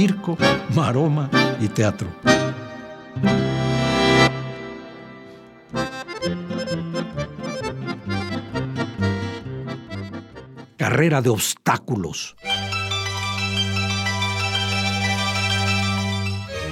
Circo, 0.00 0.34
maroma 0.74 1.28
y 1.60 1.68
teatro. 1.68 2.08
Carrera 10.78 11.20
de 11.20 11.28
obstáculos. 11.28 12.34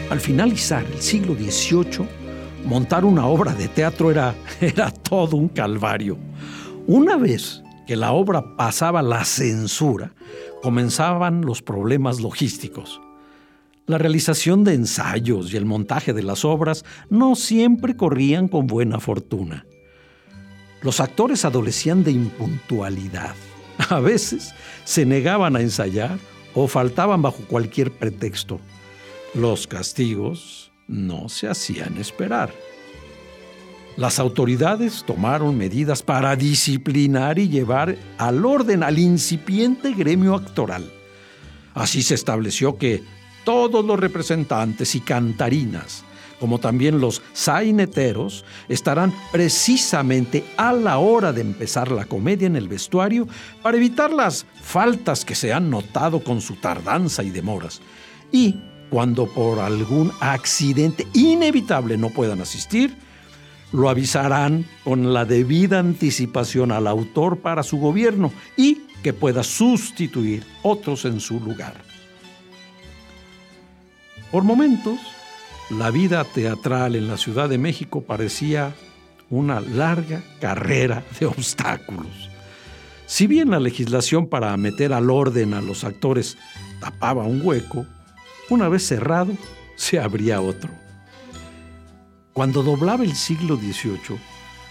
Al 0.08 0.20
finalizar 0.20 0.86
el 0.86 1.02
siglo 1.02 1.34
XVIII, 1.34 2.08
montar 2.64 3.04
una 3.04 3.26
obra 3.26 3.52
de 3.52 3.68
teatro 3.68 4.10
era, 4.10 4.34
era 4.62 4.90
todo 4.90 5.36
un 5.36 5.48
calvario. 5.48 6.16
Una 6.86 7.18
vez 7.18 7.62
que 7.86 7.94
la 7.94 8.12
obra 8.12 8.56
pasaba 8.56 9.02
la 9.02 9.22
censura, 9.26 10.14
comenzaban 10.62 11.42
los 11.42 11.60
problemas 11.60 12.20
logísticos. 12.22 13.02
La 13.88 13.96
realización 13.96 14.64
de 14.64 14.74
ensayos 14.74 15.50
y 15.50 15.56
el 15.56 15.64
montaje 15.64 16.12
de 16.12 16.22
las 16.22 16.44
obras 16.44 16.84
no 17.08 17.34
siempre 17.34 17.96
corrían 17.96 18.46
con 18.46 18.66
buena 18.66 19.00
fortuna. 19.00 19.64
Los 20.82 21.00
actores 21.00 21.46
adolecían 21.46 22.04
de 22.04 22.10
impuntualidad. 22.10 23.34
A 23.88 23.98
veces 24.00 24.52
se 24.84 25.06
negaban 25.06 25.56
a 25.56 25.62
ensayar 25.62 26.18
o 26.54 26.68
faltaban 26.68 27.22
bajo 27.22 27.42
cualquier 27.48 27.90
pretexto. 27.90 28.60
Los 29.34 29.66
castigos 29.66 30.70
no 30.86 31.30
se 31.30 31.48
hacían 31.48 31.96
esperar. 31.96 32.52
Las 33.96 34.18
autoridades 34.18 35.02
tomaron 35.06 35.56
medidas 35.56 36.02
para 36.02 36.36
disciplinar 36.36 37.38
y 37.38 37.48
llevar 37.48 37.96
al 38.18 38.44
orden 38.44 38.82
al 38.82 38.98
incipiente 38.98 39.94
gremio 39.94 40.34
actoral. 40.34 40.92
Así 41.72 42.02
se 42.02 42.14
estableció 42.14 42.76
que 42.76 43.02
todos 43.44 43.84
los 43.84 43.98
representantes 43.98 44.94
y 44.94 45.00
cantarinas, 45.00 46.04
como 46.40 46.58
también 46.58 47.00
los 47.00 47.22
saineteros, 47.32 48.44
estarán 48.68 49.12
precisamente 49.32 50.44
a 50.56 50.72
la 50.72 50.98
hora 50.98 51.32
de 51.32 51.40
empezar 51.40 51.90
la 51.90 52.04
comedia 52.04 52.46
en 52.46 52.56
el 52.56 52.68
vestuario 52.68 53.26
para 53.62 53.76
evitar 53.76 54.12
las 54.12 54.46
faltas 54.62 55.24
que 55.24 55.34
se 55.34 55.52
han 55.52 55.70
notado 55.70 56.22
con 56.22 56.40
su 56.40 56.54
tardanza 56.56 57.22
y 57.22 57.30
demoras. 57.30 57.80
Y 58.30 58.56
cuando 58.90 59.26
por 59.26 59.58
algún 59.58 60.12
accidente 60.20 61.06
inevitable 61.12 61.96
no 61.96 62.10
puedan 62.10 62.40
asistir, 62.40 62.96
lo 63.72 63.88
avisarán 63.88 64.66
con 64.84 65.12
la 65.12 65.24
debida 65.24 65.78
anticipación 65.78 66.72
al 66.72 66.86
autor 66.86 67.38
para 67.38 67.62
su 67.62 67.78
gobierno 67.78 68.32
y 68.56 68.82
que 69.02 69.12
pueda 69.12 69.42
sustituir 69.42 70.44
otros 70.62 71.04
en 71.04 71.20
su 71.20 71.38
lugar. 71.40 71.74
Por 74.30 74.44
momentos, 74.44 74.98
la 75.70 75.90
vida 75.90 76.22
teatral 76.24 76.96
en 76.96 77.08
la 77.08 77.16
Ciudad 77.16 77.48
de 77.48 77.56
México 77.56 78.02
parecía 78.02 78.74
una 79.30 79.60
larga 79.60 80.22
carrera 80.40 81.02
de 81.18 81.26
obstáculos. 81.26 82.28
Si 83.06 83.26
bien 83.26 83.50
la 83.50 83.58
legislación 83.58 84.26
para 84.26 84.54
meter 84.58 84.92
al 84.92 85.10
orden 85.10 85.54
a 85.54 85.62
los 85.62 85.84
actores 85.84 86.36
tapaba 86.78 87.24
un 87.24 87.40
hueco, 87.42 87.86
una 88.50 88.68
vez 88.68 88.86
cerrado, 88.86 89.32
se 89.76 89.98
abría 89.98 90.42
otro. 90.42 90.70
Cuando 92.34 92.62
doblaba 92.62 93.04
el 93.04 93.14
siglo 93.14 93.56
XVIII, 93.56 94.18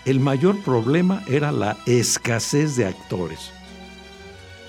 el 0.06 0.20
mayor 0.20 0.62
problema 0.64 1.24
era 1.28 1.52
la 1.52 1.78
escasez 1.86 2.76
de 2.76 2.86
actores. 2.86 3.52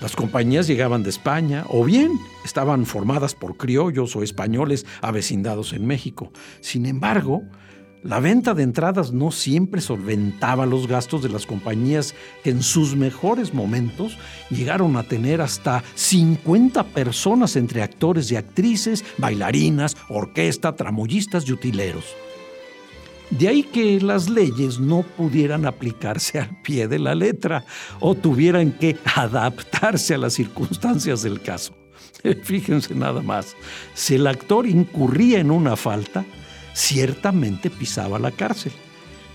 Las 0.01 0.15
compañías 0.15 0.67
llegaban 0.67 1.03
de 1.03 1.09
España 1.09 1.65
o 1.67 1.83
bien 1.83 2.13
estaban 2.45 2.85
formadas 2.85 3.35
por 3.35 3.57
criollos 3.57 4.15
o 4.15 4.23
españoles 4.23 4.85
avecindados 5.01 5.73
en 5.73 5.85
México. 5.85 6.31
Sin 6.61 6.85
embargo, 6.85 7.43
la 8.01 8.21
venta 8.21 8.53
de 8.53 8.63
entradas 8.63 9.11
no 9.11 9.29
siempre 9.29 9.81
solventaba 9.81 10.65
los 10.65 10.87
gastos 10.87 11.21
de 11.21 11.27
las 11.27 11.45
compañías 11.45 12.15
que 12.45 12.49
en 12.49 12.63
sus 12.63 12.95
mejores 12.95 13.53
momentos 13.53 14.17
llegaron 14.49 14.95
a 14.95 15.03
tener 15.03 15.41
hasta 15.41 15.83
50 15.95 16.85
personas 16.85 17.57
entre 17.57 17.83
actores 17.83 18.31
y 18.31 18.37
actrices, 18.37 19.03
bailarinas, 19.17 19.97
orquesta, 20.07 20.77
tramoyistas 20.77 21.45
y 21.49 21.51
utileros. 21.51 22.05
De 23.29 23.47
ahí 23.47 23.63
que 23.63 23.99
las 24.01 24.27
leyes 24.27 24.79
no 24.79 25.03
pudieran 25.03 25.65
aplicarse 25.65 26.39
al 26.39 26.61
pie 26.61 26.87
de 26.87 26.97
la 26.97 27.13
letra 27.13 27.63
o 27.99 28.15
tuvieran 28.15 28.71
que 28.71 28.97
adaptarse 29.15 30.15
a 30.15 30.17
las 30.17 30.33
circunstancias 30.33 31.21
del 31.21 31.41
caso. 31.41 31.73
Fíjense 32.43 32.95
nada 32.95 33.21
más, 33.21 33.55
si 33.93 34.15
el 34.15 34.25
actor 34.25 34.65
incurría 34.67 35.39
en 35.39 35.51
una 35.51 35.75
falta, 35.75 36.25
ciertamente 36.73 37.69
pisaba 37.69 38.17
la 38.17 38.31
cárcel, 38.31 38.71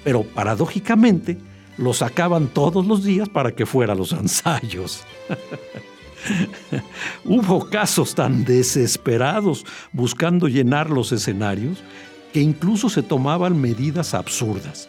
pero 0.02 0.24
paradójicamente 0.24 1.38
lo 1.76 1.92
sacaban 1.92 2.48
todos 2.48 2.86
los 2.86 3.04
días 3.04 3.28
para 3.28 3.52
que 3.52 3.66
fuera 3.66 3.92
a 3.92 3.96
los 3.96 4.12
ensayos. 4.12 5.04
Hubo 7.24 7.68
casos 7.68 8.14
tan 8.14 8.44
desesperados 8.44 9.64
buscando 9.92 10.48
llenar 10.48 10.90
los 10.90 11.12
escenarios 11.12 11.82
que 12.34 12.40
incluso 12.40 12.90
se 12.90 13.04
tomaban 13.04 13.60
medidas 13.60 14.12
absurdas. 14.12 14.88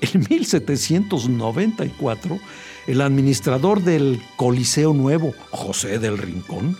En 0.00 0.24
1794, 0.30 2.38
el 2.86 3.02
administrador 3.02 3.82
del 3.82 4.18
Coliseo 4.36 4.94
Nuevo, 4.94 5.34
José 5.50 5.98
del 5.98 6.16
Rincón, 6.16 6.78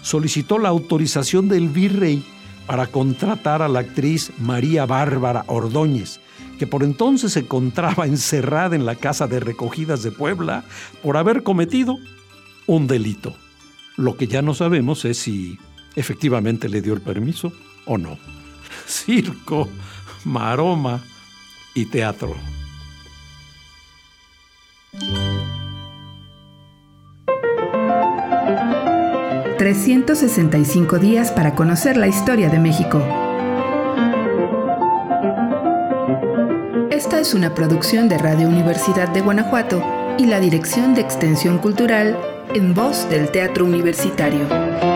solicitó 0.00 0.58
la 0.58 0.70
autorización 0.70 1.48
del 1.48 1.68
virrey 1.68 2.24
para 2.66 2.86
contratar 2.86 3.60
a 3.60 3.68
la 3.68 3.80
actriz 3.80 4.32
María 4.38 4.86
Bárbara 4.86 5.44
Ordóñez, 5.48 6.18
que 6.58 6.66
por 6.66 6.82
entonces 6.82 7.34
se 7.34 7.40
encontraba 7.40 8.06
encerrada 8.06 8.74
en 8.74 8.86
la 8.86 8.94
casa 8.94 9.26
de 9.26 9.38
recogidas 9.38 10.02
de 10.02 10.12
Puebla 10.12 10.64
por 11.02 11.18
haber 11.18 11.42
cometido 11.42 11.98
un 12.66 12.86
delito. 12.86 13.36
Lo 13.98 14.16
que 14.16 14.28
ya 14.28 14.40
no 14.40 14.54
sabemos 14.54 15.04
es 15.04 15.18
si 15.18 15.58
efectivamente 15.94 16.70
le 16.70 16.80
dio 16.80 16.94
el 16.94 17.02
permiso 17.02 17.52
o 17.84 17.98
no. 17.98 18.16
Circo, 19.06 19.68
maroma 20.24 21.02
y 21.74 21.86
teatro. 21.86 22.36
365 29.58 30.98
días 30.98 31.32
para 31.32 31.54
conocer 31.54 31.96
la 31.96 32.06
historia 32.06 32.48
de 32.48 32.58
México. 32.58 33.02
Esta 36.90 37.18
es 37.18 37.34
una 37.34 37.54
producción 37.54 38.08
de 38.08 38.18
Radio 38.18 38.48
Universidad 38.48 39.08
de 39.08 39.22
Guanajuato 39.22 39.82
y 40.18 40.26
la 40.26 40.40
Dirección 40.40 40.94
de 40.94 41.00
Extensión 41.00 41.58
Cultural 41.58 42.16
en 42.54 42.74
voz 42.74 43.08
del 43.08 43.30
Teatro 43.30 43.64
Universitario. 43.64 44.95